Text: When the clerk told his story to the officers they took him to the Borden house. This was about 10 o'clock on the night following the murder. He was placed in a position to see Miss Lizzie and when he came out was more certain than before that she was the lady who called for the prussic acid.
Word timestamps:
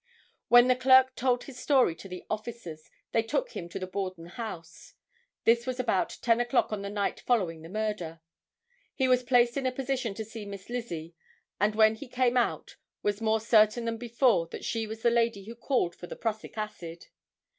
When 0.47 0.67
the 0.67 0.75
clerk 0.75 1.15
told 1.15 1.43
his 1.43 1.59
story 1.59 1.93
to 1.97 2.07
the 2.07 2.25
officers 2.27 2.89
they 3.11 3.21
took 3.21 3.51
him 3.51 3.69
to 3.69 3.77
the 3.77 3.85
Borden 3.85 4.25
house. 4.25 4.95
This 5.43 5.67
was 5.67 5.79
about 5.79 6.17
10 6.23 6.39
o'clock 6.39 6.73
on 6.73 6.81
the 6.81 6.89
night 6.89 7.19
following 7.19 7.61
the 7.61 7.69
murder. 7.69 8.19
He 8.95 9.07
was 9.07 9.21
placed 9.21 9.57
in 9.57 9.67
a 9.67 9.71
position 9.71 10.15
to 10.15 10.25
see 10.25 10.43
Miss 10.43 10.69
Lizzie 10.71 11.13
and 11.59 11.75
when 11.75 11.93
he 11.93 12.07
came 12.07 12.35
out 12.35 12.77
was 13.03 13.21
more 13.21 13.39
certain 13.39 13.85
than 13.85 13.97
before 13.97 14.47
that 14.47 14.65
she 14.65 14.87
was 14.87 15.03
the 15.03 15.11
lady 15.11 15.43
who 15.45 15.53
called 15.53 15.95
for 15.95 16.07
the 16.07 16.15
prussic 16.15 16.57
acid. 16.57 17.05